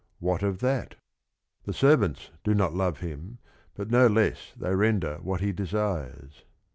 [0.17, 0.95] What of that?
[1.65, 3.37] The servants do not love him,
[3.75, 6.43] but no less they render what he desires.